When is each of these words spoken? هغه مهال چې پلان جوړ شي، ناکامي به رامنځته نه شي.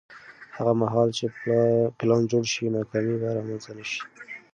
هغه 0.57 0.73
مهال 0.81 1.09
چې 1.17 1.25
پلان 1.97 2.21
جوړ 2.31 2.43
شي، 2.53 2.65
ناکامي 2.75 3.15
به 3.21 3.29
رامنځته 3.37 3.71
نه 3.77 3.85
شي. 3.89 4.01